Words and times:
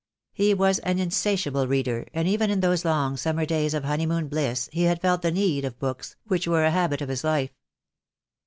"He 0.33 0.55
was 0.55 0.79
an 0.79 0.97
insatiable 0.97 1.67
reader, 1.67 2.07
and 2.11 2.27
even 2.27 2.49
in 2.49 2.61
those 2.61 2.83
long 2.83 3.17
summer 3.17 3.45
days 3.45 3.75
of 3.75 3.83
honeymoon 3.83 4.29
bliss 4.29 4.67
he 4.73 4.85
had 4.85 4.99
felt 4.99 5.21
the 5.21 5.29
need 5.29 5.63
of 5.63 5.77
books, 5.77 6.15
which 6.25 6.47
were 6.47 6.65
a 6.65 6.71
habit 6.71 7.03
of 7.03 7.09
his 7.09 7.23
life. 7.23 7.51